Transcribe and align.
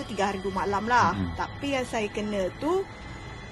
tu 0.00 0.04
tiga 0.08 0.32
hari 0.32 0.40
dua 0.40 0.64
malam 0.64 0.88
lah. 0.88 1.12
Mm-hmm. 1.12 1.36
Tapi 1.36 1.66
yang 1.76 1.86
saya 1.86 2.08
kena 2.08 2.48
tu 2.56 2.82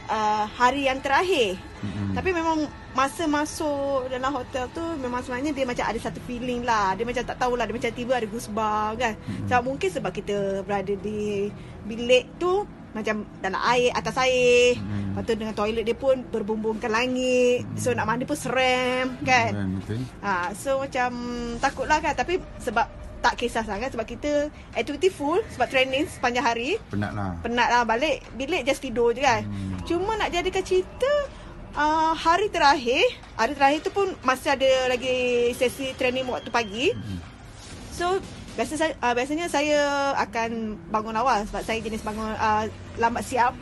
uh, 0.08 0.45
hari 0.56 0.88
yang 0.88 0.98
terakhir. 1.04 1.61
Mm-hmm. 1.84 2.12
Tapi 2.16 2.30
memang 2.32 2.59
masa 2.96 3.30
masuk 3.30 4.11
dalam 4.11 4.34
hotel 4.34 4.66
tu 4.74 4.82
memang 4.98 5.23
sebenarnya 5.23 5.55
dia 5.55 5.69
macam 5.69 5.84
ada 5.87 5.98
satu 6.00 6.19
feeling 6.24 6.64
lah. 6.64 6.96
Dia 6.96 7.05
macam 7.05 7.23
tak 7.23 7.37
tahulah 7.37 7.64
dia 7.69 7.77
macam 7.77 7.92
tiba 7.92 8.12
ada 8.16 8.27
goosebumps 8.27 8.96
kan. 8.96 9.14
Mm-hmm. 9.14 9.46
Sebab 9.52 9.62
mungkin 9.62 9.88
sebab 9.92 10.11
kita 10.16 10.37
berada 10.64 10.95
di 10.96 11.52
bilik 11.84 12.41
tu 12.41 12.65
macam 12.96 13.20
dalam 13.45 13.60
air 13.69 13.92
atas 13.92 14.16
air 14.24 14.80
hmm. 14.80 15.12
lepas 15.12 15.23
tu 15.28 15.37
dengan 15.37 15.52
toilet 15.52 15.84
dia 15.84 15.96
pun 15.96 16.24
berbumbung 16.33 16.80
ke 16.80 16.88
langit 16.88 17.69
hmm. 17.69 17.77
so 17.77 17.92
nak 17.92 18.09
mandi 18.09 18.24
pun 18.24 18.38
seram 18.38 19.12
kan 19.23 19.52
hmm, 19.52 20.02
ha, 20.24 20.51
so 20.56 20.80
macam 20.80 21.12
takutlah 21.60 22.01
kan 22.01 22.16
tapi 22.16 22.41
sebab 22.59 22.88
tak 23.28 23.37
kisah 23.37 23.60
sangat 23.68 23.92
sebab 23.92 24.09
kita 24.09 24.48
activity 24.73 25.12
full 25.12 25.45
sebab 25.52 25.69
training 25.69 26.09
sepanjang 26.09 26.48
hari 26.48 26.80
penat 26.88 27.12
lah 27.12 27.36
penat 27.45 27.69
lah 27.69 27.84
balik 27.84 28.24
bilik 28.41 28.64
just 28.64 28.80
tidur 28.80 29.12
je 29.12 29.20
kan 29.20 29.45
hmm. 29.45 29.84
cuma 29.84 30.16
nak 30.16 30.32
jadikan 30.32 30.64
cerita 30.64 31.12
uh, 31.77 32.16
hari 32.16 32.48
terakhir 32.48 33.05
hari 33.36 33.52
terakhir 33.52 33.84
tu 33.84 33.92
pun 33.92 34.09
masih 34.24 34.56
ada 34.56 34.88
lagi 34.88 35.52
sesi 35.52 35.92
training 35.92 36.24
waktu 36.24 36.48
pagi 36.48 36.96
hmm. 36.96 37.20
so 37.92 38.16
Biasa 38.59 38.74
saya, 38.74 38.92
uh, 38.98 39.14
biasanya 39.14 39.47
saya 39.47 39.78
akan 40.19 40.74
bangun 40.91 41.14
awal 41.14 41.47
sebab 41.47 41.62
saya 41.62 41.78
jenis 41.78 42.02
bangun 42.02 42.34
uh, 42.34 42.66
lambat 42.98 43.22
siap. 43.22 43.55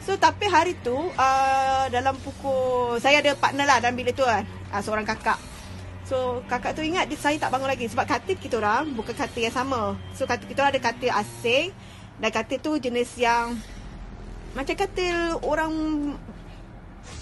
So 0.00 0.16
tapi 0.16 0.48
hari 0.48 0.72
tu 0.80 0.96
uh, 0.96 1.84
dalam 1.92 2.16
pukul 2.24 2.96
saya 2.96 3.20
ada 3.20 3.36
partner 3.36 3.68
lah 3.68 3.76
dalam 3.84 4.00
bilik 4.00 4.16
tu 4.16 4.24
kan. 4.24 4.48
Uh, 4.72 4.80
seorang 4.80 5.04
kakak. 5.04 5.36
So 6.10 6.42
kakak 6.50 6.74
tu 6.74 6.82
ingat 6.82 7.06
dia, 7.06 7.14
saya 7.14 7.38
tak 7.38 7.54
bangun 7.54 7.70
lagi 7.70 7.86
sebab 7.86 8.02
katil 8.02 8.34
kita 8.34 8.58
orang 8.58 8.98
bukan 8.98 9.14
katil 9.14 9.46
yang 9.46 9.54
sama. 9.54 9.94
So 10.18 10.26
katil 10.26 10.50
kita 10.50 10.66
orang 10.66 10.74
ada 10.74 10.82
katil 10.82 11.14
asing 11.14 11.70
dan 12.18 12.30
katil 12.34 12.58
tu 12.58 12.74
jenis 12.82 13.14
yang 13.14 13.54
macam 14.58 14.74
katil 14.74 15.38
orang 15.46 15.70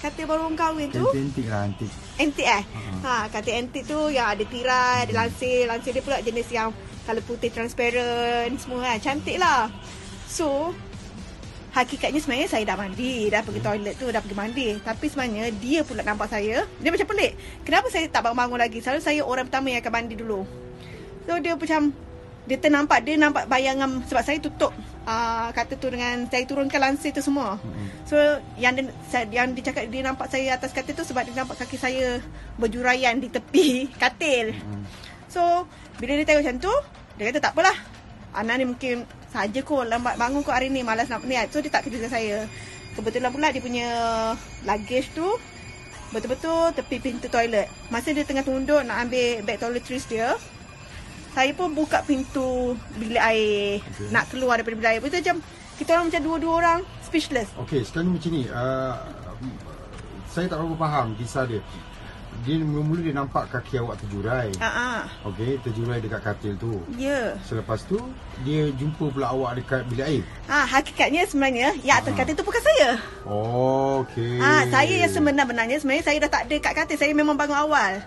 katil 0.01 0.25
baru 0.25 0.49
orang 0.49 0.57
kahwin 0.57 0.89
tu. 0.89 1.05
Antik 1.05 1.53
lah, 1.53 1.69
antik. 1.69 1.93
Antik 2.17 2.49
eh? 2.49 2.65
Uh-huh. 2.65 3.05
Ha, 3.05 3.29
katil 3.29 3.61
antik 3.61 3.85
tu 3.85 4.09
yang 4.09 4.33
ada 4.33 4.45
tirai, 4.49 5.05
ada 5.05 5.13
lansir. 5.13 5.69
Lansir 5.69 5.93
dia 5.93 6.01
pula 6.01 6.25
jenis 6.25 6.49
yang 6.49 6.73
kalau 7.05 7.21
putih 7.29 7.53
transparent 7.53 8.57
semua 8.57 8.89
kan. 8.89 8.97
Cantik 9.05 9.37
lah. 9.37 9.69
So, 10.25 10.73
hakikatnya 11.79 12.19
sebenarnya 12.19 12.49
saya 12.51 12.65
dah 12.67 12.77
mandi. 12.77 13.31
Dah 13.31 13.41
pergi 13.47 13.63
toilet 13.63 13.95
tu, 13.95 14.07
dah 14.11 14.21
pergi 14.21 14.37
mandi. 14.37 14.67
Tapi 14.83 15.07
sebenarnya 15.07 15.45
dia 15.55 15.81
pula 15.87 16.03
nampak 16.03 16.29
saya. 16.31 16.67
Dia 16.83 16.91
macam 16.91 17.07
pelik. 17.07 17.33
Kenapa 17.63 17.87
saya 17.89 18.07
tak 18.11 18.27
bangun-bangun 18.27 18.59
lagi? 18.59 18.79
Selalu 18.83 19.01
saya 19.01 19.21
orang 19.23 19.47
pertama 19.47 19.71
yang 19.71 19.81
akan 19.81 19.93
mandi 19.95 20.15
dulu. 20.19 20.43
So, 21.29 21.37
dia 21.39 21.55
macam 21.55 21.93
dia 22.49 22.57
ternampak 22.57 23.05
dia 23.05 23.21
nampak 23.21 23.45
bayangan 23.45 24.01
sebab 24.09 24.25
saya 24.25 24.41
tutup 24.41 24.73
uh, 25.05 25.53
kata 25.53 25.77
tu 25.77 25.93
dengan 25.93 26.25
saya 26.33 26.49
turunkan 26.49 26.81
lansir 26.81 27.13
tu 27.13 27.21
semua. 27.21 27.61
So 28.09 28.17
yang 28.57 28.73
dia, 28.73 28.89
yang 29.29 29.53
dia 29.53 29.69
cakap 29.69 29.85
dia 29.93 30.01
nampak 30.01 30.33
saya 30.33 30.57
atas 30.57 30.73
katil 30.73 30.97
tu 30.97 31.05
sebab 31.05 31.29
dia 31.29 31.37
nampak 31.37 31.61
kaki 31.61 31.77
saya 31.77 32.25
berjuraian 32.57 33.21
di 33.21 33.29
tepi 33.29 33.69
katil. 34.03 34.57
So 35.29 35.69
bila 36.01 36.17
dia 36.17 36.25
tengok 36.25 36.41
macam 36.41 36.57
tu 36.57 36.73
dia 37.21 37.25
kata 37.29 37.39
tak 37.45 37.53
apalah. 37.53 37.77
Ana 38.33 38.57
ni 38.57 38.65
mungkin 38.65 39.05
saja 39.29 39.61
kau 39.61 39.85
lambat 39.85 40.17
bangun 40.17 40.41
kau 40.41 40.53
hari 40.53 40.73
ni 40.73 40.81
malas 40.81 41.09
nak 41.13 41.25
ni. 41.25 41.37
So 41.53 41.61
dia 41.61 41.73
tak 41.73 41.89
kerja 41.89 42.09
saya. 42.09 42.49
Kebetulan 42.97 43.31
pula 43.31 43.55
dia 43.55 43.63
punya 43.63 43.89
luggage 44.67 45.15
tu 45.15 45.27
betul-betul 46.09 46.73
tepi 46.73 46.97
pintu 46.99 47.29
toilet. 47.29 47.69
Masa 47.93 48.17
dia 48.17 48.25
tengah 48.25 48.43
tunduk 48.43 48.81
nak 48.83 49.07
ambil 49.07 49.45
bag 49.45 49.61
toiletries 49.61 50.09
dia, 50.09 50.35
saya 51.37 51.53
pun 51.53 51.77
buka 51.77 52.01
pintu 52.03 52.75
bilik 52.97 53.21
air 53.21 53.85
okay. 53.85 54.09
nak 54.11 54.27
keluar 54.33 54.57
daripada 54.59 54.77
bilik 54.81 54.91
air. 54.97 55.01
Betul 55.05 55.21
macam 55.21 55.39
kita 55.79 55.89
orang 55.95 56.07
macam 56.11 56.23
dua-dua 56.25 56.53
orang 56.59 56.79
speechless. 57.05 57.49
Okey, 57.63 57.87
sekarang 57.87 58.11
macam 58.11 58.31
ni. 58.35 58.51
Uh, 58.51 58.97
saya 60.27 60.51
tak 60.51 60.59
berapa 60.59 60.77
faham 60.77 61.07
kisah 61.15 61.45
dia. 61.47 61.61
Dia 62.47 62.63
mula-mula 62.63 63.01
dia 63.03 63.15
nampak 63.15 63.51
kaki 63.51 63.83
awak 63.83 63.99
terjurai. 64.01 64.49
Ha 64.63 64.69
ah. 64.69 65.03
Okey, 65.29 65.59
terjurai 65.61 65.99
dekat 65.99 66.23
katil 66.23 66.55
tu. 66.57 66.81
Ya. 66.95 67.11
Yeah. 67.11 67.29
Selepas 67.45 67.85
tu 67.85 67.99
dia 68.47 68.71
jumpa 68.73 69.11
pula 69.11 69.35
awak 69.35 69.59
dekat 69.59 69.85
bilik 69.91 70.07
air. 70.07 70.23
Ah, 70.47 70.65
ha, 70.65 70.79
hakikatnya 70.79 71.27
sebenarnya 71.29 71.77
yang 71.83 72.01
atas 72.01 72.15
ha. 72.15 72.19
katil 72.23 72.35
tu 72.39 72.47
bukan 72.47 72.63
saya. 72.63 72.91
Oh, 73.27 74.07
okey. 74.07 74.39
Ah, 74.39 74.65
ha, 74.65 74.67
saya 74.71 74.95
yang 75.03 75.13
sebenar-benarnya 75.13 75.83
sebenarnya 75.83 76.05
saya 76.07 76.19
dah 76.25 76.31
tak 76.31 76.43
ada 76.47 76.57
kat 76.63 76.73
katil. 76.85 76.97
Saya 76.97 77.13
memang 77.13 77.37
bangun 77.37 77.59
awal. 77.59 78.01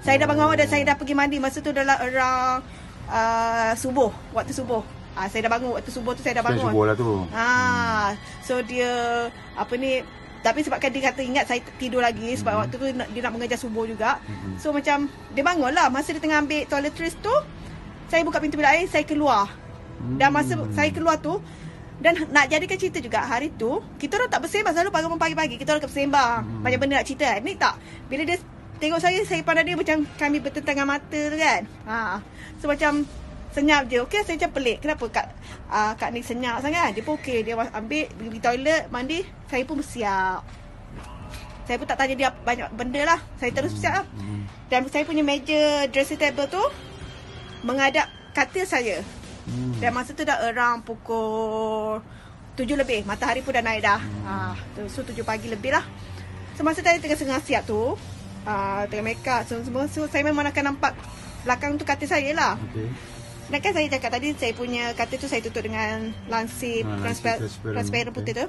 Saya 0.00 0.16
dah 0.16 0.28
bangun 0.28 0.44
awal 0.48 0.56
dan 0.60 0.68
saya 0.68 0.82
dah 0.84 0.96
pergi 0.96 1.14
mandi 1.16 1.36
masa 1.42 1.58
tu 1.60 1.72
dalam 1.72 1.96
around 1.98 2.64
uh, 3.10 3.72
subuh, 3.76 4.12
waktu 4.32 4.54
subuh. 4.54 4.80
Ah 5.18 5.26
saya 5.26 5.50
dah 5.50 5.52
bangun 5.58 5.74
waktu 5.74 5.90
subuh 5.90 6.14
tu 6.14 6.22
saya 6.22 6.38
dah 6.38 6.44
bangun. 6.46 6.70
Subuh 6.70 6.84
lah 6.86 6.94
tu. 6.94 7.26
Ah 7.34 8.14
hmm. 8.14 8.46
so 8.46 8.54
dia 8.62 8.92
apa 9.58 9.74
ni 9.74 10.00
tapi 10.40 10.64
sebabkan 10.64 10.88
dia 10.88 11.12
kata 11.12 11.20
ingat 11.20 11.44
saya 11.44 11.60
tidur 11.76 12.00
lagi 12.00 12.32
sebab 12.40 12.52
hmm. 12.52 12.60
waktu 12.64 12.74
tu 12.80 12.86
dia 12.88 13.20
nak 13.22 13.32
mengajar 13.32 13.58
subuh 13.60 13.84
juga. 13.84 14.16
Hmm. 14.24 14.56
So 14.56 14.72
macam 14.72 15.08
dia 15.36 15.42
bangun 15.44 15.72
lah 15.72 15.92
masa 15.92 16.16
dia 16.16 16.22
tengah 16.22 16.40
ambil 16.40 16.64
toiletries 16.64 17.16
tu 17.20 17.32
saya 18.08 18.26
buka 18.26 18.42
pintu 18.42 18.56
bilik 18.56 18.72
air 18.72 18.86
saya 18.88 19.04
keluar. 19.04 19.52
Hmm. 20.00 20.16
Dan 20.16 20.32
masa 20.32 20.56
saya 20.72 20.88
keluar 20.90 21.20
tu 21.20 21.38
dan 22.00 22.16
nak 22.32 22.48
jadikan 22.48 22.80
cerita 22.80 22.96
juga 23.04 23.20
hari 23.20 23.52
tu 23.60 23.84
kita 24.00 24.16
orang 24.16 24.32
tak 24.32 24.40
bersembang 24.40 24.72
selalu 24.72 25.20
pagi-pagi 25.20 25.60
kita 25.60 25.76
orang 25.76 25.84
bersembang 25.84 26.40
hmm. 26.48 26.64
banyak 26.64 26.78
benda 26.80 26.94
nak 26.96 27.06
cerita 27.12 27.36
ni 27.44 27.52
tak 27.60 27.76
bila 28.08 28.24
dia 28.24 28.40
tengok 28.80 28.96
saya 28.96 29.20
saya 29.28 29.44
pandang 29.44 29.68
dia 29.68 29.76
macam 29.76 30.08
kami 30.16 30.40
bertentangan 30.40 30.88
mata 30.88 31.20
tu 31.28 31.36
kan. 31.36 31.62
Ha. 31.84 31.98
So 32.58 32.72
macam 32.72 33.04
senyap 33.50 33.90
je. 33.90 33.98
Okey 34.02 34.22
saya 34.22 34.38
macam 34.38 34.52
pelik. 34.54 34.76
Kenapa 34.82 35.04
kak 35.10 35.26
uh, 35.70 35.92
kak 35.98 36.10
ni 36.14 36.22
senyap 36.22 36.62
sangat? 36.62 36.94
Dia 36.94 37.02
pun 37.02 37.18
okey. 37.18 37.42
Dia 37.42 37.54
ambil 37.58 38.06
pergi 38.10 38.40
toilet, 38.42 38.82
mandi, 38.90 39.20
saya 39.50 39.62
pun 39.66 39.78
bersiap. 39.82 40.40
Saya 41.66 41.76
pun 41.78 41.86
tak 41.86 41.98
tanya 42.02 42.14
dia 42.18 42.28
banyak 42.34 42.68
benda 42.74 43.02
lah. 43.14 43.20
Saya 43.38 43.50
terus 43.54 43.74
bersiap 43.74 44.02
lah. 44.02 44.06
Dan 44.70 44.86
saya 44.86 45.02
punya 45.02 45.22
meja 45.22 45.86
dressing 45.90 46.18
table 46.18 46.46
tu 46.50 46.62
menghadap 47.66 48.06
katil 48.34 48.66
saya. 48.66 49.02
Dan 49.82 49.90
masa 49.94 50.14
tu 50.14 50.22
dah 50.22 50.38
around 50.50 50.86
pukul 50.86 51.98
tujuh 52.54 52.74
lebih. 52.78 53.02
Matahari 53.06 53.42
pun 53.42 53.54
dah 53.54 53.62
naik 53.62 53.82
dah. 53.82 53.98
Ha, 53.98 54.54
so 54.90 55.02
tujuh 55.02 55.26
pagi 55.26 55.50
lebih 55.50 55.74
lah. 55.74 55.82
So 56.54 56.62
masa 56.62 56.82
tadi 56.82 57.02
tengah-tengah 57.02 57.40
siap 57.42 57.66
tu, 57.66 57.98
uh, 58.46 58.82
tengah 58.86 59.04
make 59.06 59.26
up 59.26 59.46
semua, 59.46 59.62
semua. 59.66 59.84
So 59.90 60.06
saya 60.06 60.22
memang 60.22 60.46
akan 60.46 60.74
nampak 60.74 60.94
belakang 61.42 61.78
tu 61.78 61.86
katil 61.88 62.10
saya 62.10 62.30
lah. 62.34 62.54
Okay. 62.70 62.90
Dan 63.50 63.58
kan 63.58 63.72
saya 63.74 63.86
cakap 63.90 64.10
tadi 64.14 64.28
saya 64.38 64.52
punya 64.54 64.94
katil 64.94 65.18
tu 65.18 65.28
saya 65.28 65.42
tutup 65.42 65.66
dengan 65.66 66.14
lansip 66.30 66.86
ha, 66.86 67.02
transparent, 67.02 67.50
transparent 67.62 68.14
putih 68.14 68.32
tu. 68.34 68.46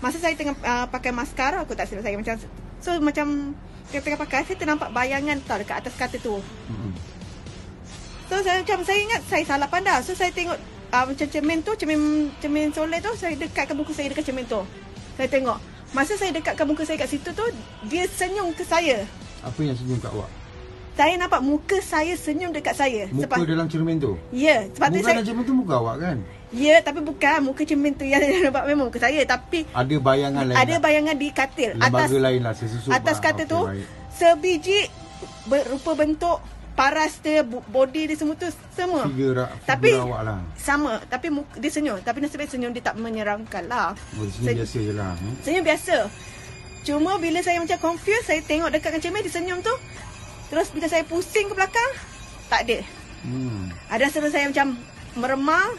Masa 0.00 0.16
saya 0.16 0.32
tengah 0.34 0.56
uh, 0.64 0.86
pakai 0.88 1.12
maskara 1.12 1.60
aku 1.60 1.76
tak 1.76 1.86
silap 1.90 2.06
saya 2.06 2.16
macam 2.16 2.34
so 2.80 2.96
macam 3.02 3.52
tengah-tengah 3.92 4.20
pakai 4.24 4.46
saya 4.48 4.56
ternampak 4.56 4.88
bayangan 4.94 5.36
tau 5.44 5.60
dekat 5.60 5.84
atas 5.84 5.94
katil 6.00 6.20
tu. 6.24 6.34
Mm-hmm. 6.40 6.92
So 8.32 8.34
saya 8.40 8.64
macam 8.64 8.78
saya 8.88 8.98
ingat 9.04 9.20
saya 9.28 9.44
salah 9.44 9.68
pandang. 9.68 10.00
So 10.00 10.16
saya 10.16 10.32
tengok 10.32 10.56
uh, 10.96 11.04
macam 11.04 11.26
cermin 11.28 11.58
tu 11.60 11.72
cermin 11.76 12.32
cermin 12.40 12.72
solat 12.72 13.04
tu 13.04 13.12
saya 13.20 13.36
dekatkan 13.36 13.76
muka 13.76 13.92
saya 13.92 14.08
dekat 14.08 14.24
cermin 14.24 14.48
tu. 14.48 14.64
Saya 15.18 15.28
tengok 15.28 15.58
Masa 15.90 16.14
saya 16.14 16.30
dekatkan 16.30 16.62
muka 16.68 16.86
saya 16.86 17.00
kat 17.00 17.10
situ 17.10 17.32
tu 17.34 17.42
Dia 17.90 18.06
senyum 18.06 18.54
ke 18.54 18.62
saya 18.62 19.02
apa 19.42 19.60
yang 19.62 19.76
senyum 19.78 19.98
kat 20.02 20.10
awak? 20.10 20.30
Saya 20.98 21.14
nampak 21.14 21.38
muka 21.46 21.78
saya 21.78 22.18
senyum 22.18 22.50
dekat 22.50 22.74
saya. 22.74 23.06
Muka 23.14 23.38
sebab, 23.38 23.46
dalam 23.46 23.70
cermin 23.70 24.02
tu? 24.02 24.18
Ya. 24.34 24.66
Sebab 24.74 24.98
muka 24.98 25.14
dalam 25.14 25.26
cermin 25.30 25.44
tu 25.46 25.54
muka 25.54 25.74
awak 25.78 25.96
kan? 26.02 26.16
Ya, 26.50 26.82
tapi 26.82 27.06
bukan 27.06 27.38
muka 27.46 27.62
cermin 27.62 27.94
tu 27.94 28.02
yang 28.02 28.18
nampak 28.50 28.66
memang 28.66 28.90
muka 28.90 28.98
saya. 28.98 29.22
Tapi... 29.22 29.62
Ada 29.70 29.94
bayangan 29.94 30.42
lain 30.50 30.58
Ada 30.58 30.74
bayangan 30.82 31.14
di 31.14 31.28
katil. 31.30 31.78
Lembaga 31.78 32.10
atas, 32.10 32.18
lain 32.18 32.40
lah, 32.42 32.54
sesusu. 32.58 32.90
Atas 32.90 33.22
katil 33.22 33.46
okay, 33.46 33.54
tu, 33.54 33.60
baik. 33.62 33.86
sebiji 34.10 34.78
berupa 35.46 35.94
bentuk 35.94 36.42
paras 36.74 37.22
dia, 37.22 37.46
body 37.46 38.02
dia 38.10 38.16
semua 38.18 38.34
tu 38.34 38.50
semua. 38.74 39.06
Figure 39.06 39.46
tapi, 39.70 39.94
awak 39.94 40.22
lah. 40.26 40.42
Sama, 40.58 40.98
tapi 41.06 41.30
muka, 41.30 41.62
dia 41.62 41.70
senyum. 41.70 42.02
Tapi 42.02 42.26
nasibnya 42.26 42.50
senyum 42.50 42.74
dia 42.74 42.82
tak 42.82 42.98
menyerangkan 42.98 43.70
lah. 43.70 43.94
Oh, 44.18 44.26
senyum 44.34 44.66
biasa 44.66 44.78
je 44.82 44.92
lah. 44.98 45.14
Hmm? 45.14 45.34
Senyum 45.46 45.62
biasa. 45.62 45.96
Cuma 46.82 47.22
bila 47.22 47.38
saya 47.38 47.62
macam 47.62 47.94
confused, 47.94 48.26
saya 48.26 48.42
tengok 48.42 48.74
dekat 48.74 48.98
dengan 48.98 49.02
cermin, 49.06 49.22
dia 49.22 49.34
senyum 49.38 49.62
tu. 49.62 49.74
Terus 50.48 50.68
bila 50.72 50.86
saya 50.88 51.04
pusing 51.04 51.52
ke 51.52 51.54
belakang, 51.54 51.90
tak 52.48 52.64
ada. 52.64 52.78
Hmm. 53.24 53.68
Ada 53.92 54.08
rasa 54.08 54.28
saya 54.32 54.48
macam 54.48 54.76
meremang. 55.16 55.70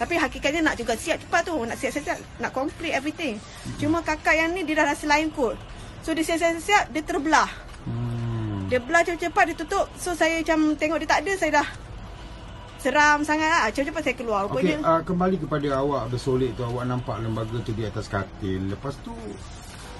Tapi 0.00 0.16
hakikatnya 0.16 0.64
nak 0.64 0.76
juga 0.80 0.96
siap 0.96 1.20
cepat 1.20 1.48
tu. 1.48 1.56
Nak 1.60 1.76
siap-siap, 1.76 2.40
nak 2.40 2.52
complete 2.52 2.96
everything. 2.96 3.36
Hmm. 3.36 3.76
Cuma 3.80 3.98
kakak 4.00 4.36
yang 4.36 4.52
ni, 4.52 4.64
dia 4.64 4.80
dah 4.80 4.92
rasa 4.92 5.04
lain 5.08 5.28
kot. 5.32 5.56
So 6.04 6.16
dia 6.16 6.24
siap-siap, 6.24 6.92
dia 6.92 7.02
terbelah. 7.04 7.48
Hmm. 7.84 8.68
Dia 8.68 8.80
belah 8.80 9.04
cepat-cepat, 9.04 9.44
dia 9.52 9.56
tutup. 9.56 9.86
So 9.96 10.12
saya 10.16 10.40
macam 10.40 10.76
tengok 10.76 10.98
dia 11.04 11.08
tak 11.08 11.20
ada, 11.24 11.32
saya 11.36 11.52
dah 11.64 11.68
seram 12.80 13.20
sangat 13.28 13.48
lah. 13.48 13.68
Cepat-cepat 13.72 14.02
saya 14.04 14.16
keluar. 14.16 14.48
Okay, 14.48 14.80
uh, 14.80 15.04
kembali 15.04 15.36
kepada 15.36 15.84
awak 15.84 16.08
bersolek 16.12 16.56
tu, 16.56 16.64
awak 16.64 16.88
nampak 16.88 17.20
lembaga 17.20 17.60
tu 17.60 17.76
di 17.76 17.84
atas 17.84 18.08
katil. 18.08 18.72
Lepas 18.72 18.96
tu, 19.04 19.12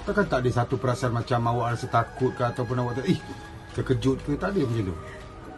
Takkan 0.01 0.25
tak 0.25 0.41
ada 0.41 0.49
satu 0.49 0.81
perasaan 0.81 1.13
macam 1.13 1.39
awak 1.45 1.77
rasa 1.77 1.85
takut 1.85 2.33
ke 2.33 2.41
ataupun 2.41 2.73
awak 2.81 3.01
tak, 3.01 3.05
eh, 3.13 3.21
terkejut 3.77 4.17
ke? 4.23 4.35
Tak 4.37 4.55
ada 4.55 4.61
macam 4.63 4.83
tu? 4.91 4.95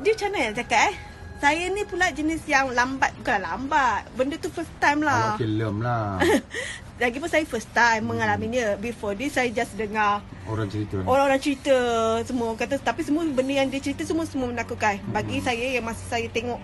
Dia 0.04 0.12
macam 0.14 0.30
mana 0.34 0.52
cakap 0.54 0.82
eh? 0.92 0.96
saya 1.44 1.68
ni 1.76 1.84
pula 1.84 2.08
jenis 2.08 2.40
yang 2.48 2.72
lambat 2.72 3.12
bukan 3.20 3.44
lambat 3.44 4.08
benda 4.16 4.40
tu 4.40 4.48
first 4.48 4.72
time 4.80 5.04
lah 5.04 5.36
awak 5.36 5.44
film 5.44 5.84
lah 5.84 6.16
lagi 7.04 7.20
pun 7.20 7.28
saya 7.28 7.44
first 7.44 7.68
time 7.76 8.08
hmm. 8.08 8.16
mengalaminya 8.16 8.80
before 8.80 9.12
this 9.12 9.36
saya 9.36 9.52
just 9.52 9.76
dengar 9.76 10.24
orang 10.48 10.72
cerita 10.72 11.04
orang-orang 11.04 11.44
cerita 11.44 11.76
semua 12.24 12.56
kata 12.56 12.80
tapi 12.80 13.04
semua 13.04 13.28
benda 13.28 13.60
yang 13.60 13.68
dia 13.68 13.84
cerita 13.84 14.08
semua 14.08 14.24
semua 14.24 14.56
menakutkan 14.56 15.04
bagi 15.12 15.44
hmm. 15.44 15.46
saya 15.46 15.66
yang 15.76 15.84
masa 15.84 16.00
saya 16.08 16.32
tengok 16.32 16.64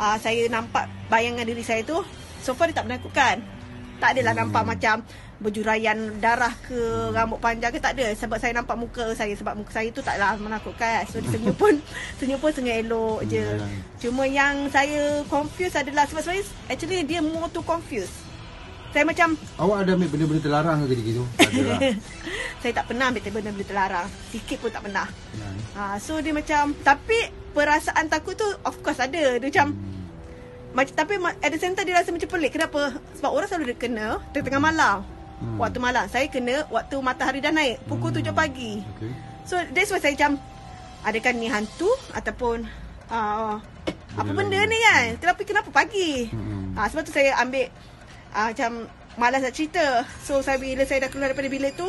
uh, 0.00 0.16
saya 0.16 0.48
nampak 0.48 0.88
bayangan 1.12 1.44
diri 1.44 1.60
saya 1.60 1.84
tu 1.84 2.00
so 2.40 2.56
far 2.56 2.72
dia 2.72 2.80
tak 2.80 2.88
menakutkan 2.88 3.44
tak 4.02 4.18
adalah 4.18 4.32
hmm. 4.34 4.42
nampak 4.46 4.62
macam 4.64 4.96
berjuraian 5.42 5.98
darah 6.22 6.54
ke 6.64 6.78
rambut 7.12 7.42
panjang 7.42 7.74
ke 7.74 7.78
tak 7.82 7.98
ada. 7.98 8.10
Sebab 8.16 8.38
saya 8.38 8.54
nampak 8.54 8.76
muka 8.78 9.12
saya 9.12 9.34
sebab 9.34 9.58
muka 9.58 9.70
saya 9.74 9.88
tu 9.92 10.00
taklah 10.00 10.38
menakutkan. 10.38 11.04
So 11.10 11.20
dia 11.20 11.30
senyum 11.34 11.56
pun 11.56 11.74
senyum 12.18 12.38
pun 12.40 12.50
sangat 12.54 12.86
elok 12.86 13.26
je. 13.28 13.44
Cuma 14.00 14.24
yang 14.24 14.70
saya 14.70 15.20
confuse 15.26 15.74
adalah 15.76 16.06
sebab 16.08 16.22
saya 16.22 16.40
actually 16.70 17.04
dia 17.04 17.20
more 17.20 17.50
to 17.50 17.60
confuse 17.62 18.24
saya 18.94 19.02
macam 19.10 19.34
awak 19.58 19.82
ada 19.82 19.98
ambil 19.98 20.06
benda-benda 20.06 20.42
terlarang 20.46 20.86
ke 20.86 20.94
gitu? 21.02 21.26
Lah. 21.66 21.82
saya 22.62 22.72
tak 22.78 22.86
pernah 22.86 23.10
ambil 23.10 23.26
benda-benda 23.26 23.66
terlarang. 23.66 24.06
Sikit 24.30 24.62
pun 24.62 24.70
tak 24.70 24.86
pernah. 24.86 25.10
Ha, 25.74 25.98
so 25.98 26.22
dia 26.22 26.30
macam 26.30 26.70
tapi 26.86 27.18
perasaan 27.50 28.06
takut 28.06 28.38
tu 28.38 28.46
of 28.62 28.78
course 28.86 29.02
ada. 29.02 29.42
Dia 29.42 29.50
macam 29.50 29.74
hmm. 29.74 29.93
Macam, 30.74 30.94
tapi 30.98 31.14
at 31.22 31.50
the 31.54 31.60
same 31.62 31.78
time 31.78 31.86
dia 31.86 31.94
rasa 31.94 32.10
macam 32.10 32.26
pelik 32.26 32.58
Kenapa? 32.58 32.98
Sebab 33.14 33.30
orang 33.30 33.46
selalu 33.46 33.70
dia 33.70 33.78
kena 33.78 34.18
Tengah-tengah 34.34 34.58
malam 34.58 35.06
hmm. 35.44 35.58
waktu 35.60 35.78
malam. 35.78 36.04
Saya 36.08 36.26
kena 36.32 36.64
waktu 36.72 36.96
matahari 37.04 37.38
dah 37.44 37.52
naik 37.52 37.82
pukul 37.84 38.10
hmm. 38.10 38.24
7 38.24 38.34
pagi. 38.34 38.80
Okay. 38.96 39.12
So 39.44 39.60
that's 39.76 39.92
why 39.92 40.00
saya 40.00 40.16
macam 40.16 40.32
adakah 41.04 41.32
ni 41.36 41.46
hantu 41.52 41.90
ataupun 42.16 42.64
uh, 43.12 43.60
apa 44.14 44.30
benda 44.30 44.60
ni 44.64 44.78
kan? 44.80 45.06
Kenapa 45.20 45.40
kenapa 45.44 45.68
pagi? 45.68 46.32
Hmm. 46.32 46.72
Uh, 46.72 46.86
sebab 46.88 47.02
tu 47.04 47.12
saya 47.12 47.36
ambil 47.42 47.68
uh, 48.32 48.48
macam 48.54 48.70
malas 49.20 49.44
nak 49.44 49.54
cerita. 49.54 50.06
So 50.24 50.40
saya 50.40 50.56
bila 50.56 50.88
saya 50.88 51.06
dah 51.06 51.10
keluar 51.12 51.30
daripada 51.30 51.50
bilik 51.50 51.76
tu, 51.76 51.88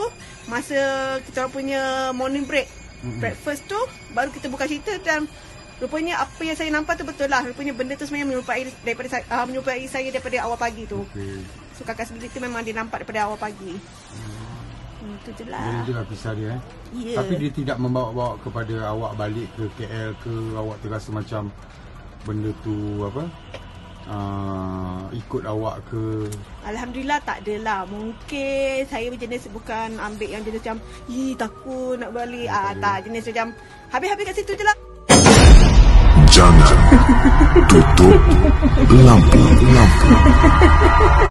masa 0.52 0.78
kita 1.24 1.46
orang 1.46 1.54
punya 1.54 1.82
morning 2.12 2.44
break, 2.44 2.68
hmm. 3.02 3.24
breakfast 3.24 3.66
tu 3.72 3.80
baru 4.12 4.30
kita 4.36 4.52
buka 4.52 4.68
cerita 4.68 5.00
dan 5.02 5.30
Rupanya 5.76 6.24
apa 6.24 6.40
yang 6.40 6.56
saya 6.56 6.72
nampak 6.72 6.96
tu 6.96 7.04
betul 7.04 7.28
lah. 7.28 7.44
Rupanya 7.44 7.76
benda 7.76 8.00
tu 8.00 8.08
sebenarnya 8.08 8.28
menyerupai 8.32 8.64
daripada 8.88 9.08
saya, 9.12 9.24
uh, 9.28 9.44
menyerupai 9.44 9.84
saya 9.92 10.08
daripada 10.08 10.36
awal 10.48 10.56
pagi 10.56 10.88
tu. 10.88 11.04
Okay. 11.12 11.44
So 11.76 11.84
kakak 11.84 12.08
sendiri 12.08 12.32
tu 12.32 12.40
memang 12.40 12.64
dia 12.64 12.72
nampak 12.72 13.04
daripada 13.04 13.28
awal 13.28 13.36
pagi. 13.36 13.76
Hmm. 13.76 15.20
Itu 15.20 15.32
je 15.36 15.46
lah. 15.52 15.60
Jadi 15.60 15.78
itulah 15.84 16.06
pisah 16.08 16.34
dia 16.34 16.48
eh. 16.56 16.60
Yeah. 16.96 17.18
Tapi 17.20 17.34
dia 17.38 17.52
tidak 17.52 17.78
membawa-bawa 17.78 18.40
kepada 18.40 18.76
awak 18.88 19.12
balik 19.20 19.48
ke 19.60 19.64
KL 19.76 20.16
ke 20.24 20.34
awak 20.56 20.80
terasa 20.80 21.10
macam 21.12 21.52
benda 22.24 22.56
tu 22.64 23.04
apa? 23.04 23.28
Uh, 24.06 25.10
ikut 25.18 25.50
awak 25.50 25.82
ke 25.90 26.30
Alhamdulillah 26.62 27.18
tak 27.26 27.42
adalah 27.42 27.90
Mungkin 27.90 28.86
saya 28.86 29.10
jenis 29.10 29.50
bukan 29.50 29.98
ambil 29.98 30.30
yang 30.30 30.46
jenis 30.46 30.62
macam 30.62 30.78
Ih 31.10 31.34
takut 31.34 31.98
nak 31.98 32.14
balik 32.14 32.46
ah, 32.46 32.78
Tak 32.78 33.10
jenis 33.10 33.34
macam 33.34 33.58
Habis-habis 33.90 34.26
kat 34.30 34.36
situ 34.38 34.54
je 34.54 34.62
lah 34.62 34.95
Jana, 36.36 36.66
Tutu, 37.70 38.10
Lampu, 39.06 39.38
Lampu. 39.74 41.16